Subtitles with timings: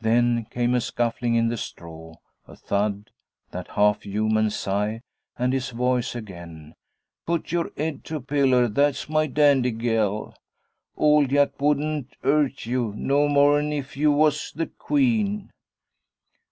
[0.00, 2.14] Then came a scuffling in the straw,
[2.46, 3.10] a thud,
[3.50, 5.00] that half human sigh,
[5.36, 6.76] and his voice again:
[7.26, 10.36] 'Putt your 'ead to piller, that's my dandy gel.
[10.96, 15.50] Old Jack wouldn' 'urt yu; no more'n if yu was the Queen!'